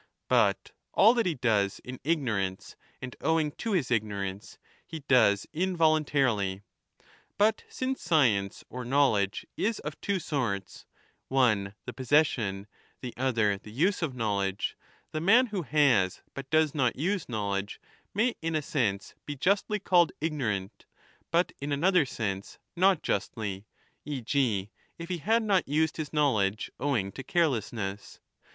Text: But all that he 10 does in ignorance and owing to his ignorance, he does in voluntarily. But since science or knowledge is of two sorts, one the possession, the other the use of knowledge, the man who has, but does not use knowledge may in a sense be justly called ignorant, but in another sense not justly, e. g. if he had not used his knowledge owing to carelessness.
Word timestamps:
But 0.27 0.71
all 0.95 1.13
that 1.13 1.27
he 1.27 1.35
10 1.35 1.39
does 1.43 1.79
in 1.83 1.99
ignorance 2.03 2.75
and 3.03 3.15
owing 3.21 3.51
to 3.59 3.73
his 3.73 3.91
ignorance, 3.91 4.57
he 4.87 5.01
does 5.01 5.45
in 5.53 5.77
voluntarily. 5.77 6.63
But 7.37 7.61
since 7.69 8.01
science 8.01 8.63
or 8.67 8.83
knowledge 8.83 9.45
is 9.55 9.77
of 9.81 10.01
two 10.01 10.17
sorts, 10.17 10.87
one 11.27 11.75
the 11.85 11.93
possession, 11.93 12.65
the 13.01 13.13
other 13.15 13.59
the 13.59 13.69
use 13.69 14.01
of 14.01 14.15
knowledge, 14.15 14.75
the 15.11 15.21
man 15.21 15.45
who 15.45 15.61
has, 15.61 16.23
but 16.33 16.49
does 16.49 16.73
not 16.73 16.95
use 16.95 17.29
knowledge 17.29 17.79
may 18.11 18.33
in 18.41 18.55
a 18.55 18.63
sense 18.63 19.13
be 19.27 19.35
justly 19.35 19.77
called 19.77 20.13
ignorant, 20.19 20.87
but 21.29 21.51
in 21.61 21.71
another 21.71 22.07
sense 22.07 22.57
not 22.75 23.03
justly, 23.03 23.67
e. 24.03 24.19
g. 24.21 24.71
if 24.97 25.09
he 25.09 25.19
had 25.19 25.43
not 25.43 25.67
used 25.67 25.97
his 25.97 26.11
knowledge 26.11 26.71
owing 26.79 27.11
to 27.11 27.21
carelessness. 27.21 28.19